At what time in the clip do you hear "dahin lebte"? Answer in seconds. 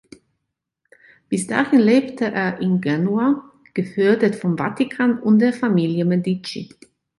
1.45-2.25